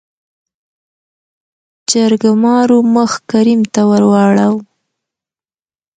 جرګمارو 1.89 2.79
مخ 2.95 3.11
کريم 3.31 3.61
ته 3.73 3.81
ورواړو. 3.89 4.51